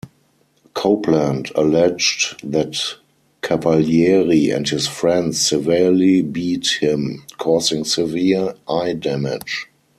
Copeland 0.73 1.51
alleged 1.53 2.41
that 2.43 2.95
Cavalieri 3.43 4.49
and 4.49 4.67
his 4.67 4.87
"friends" 4.87 5.39
severely 5.39 6.23
beat 6.23 6.77
him, 6.79 7.21
causing 7.37 7.83
severe 7.83 8.55
eye 8.67 8.93
damage. 8.93 9.67